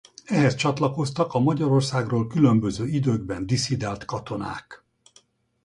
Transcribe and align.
Ehhez 0.27 0.55
csatlakoztak 0.55 1.33
a 1.33 1.39
Magyarországról 1.39 2.27
különböző 2.27 2.87
időkben 2.87 3.45
disszidált 3.45 4.05
katonák. 4.05 4.83